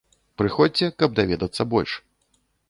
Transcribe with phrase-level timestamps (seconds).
[0.41, 1.91] Прыходзьце, каб даведацца больш!